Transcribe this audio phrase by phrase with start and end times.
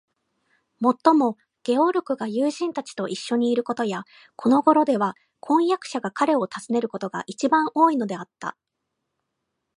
[0.79, 4.01] もっとも、ゲオルクが友人たちといっしょにいることや、
[4.35, 8.57] このごろでは婚約者が彼を訪ねることが、いちばん多いのではあった。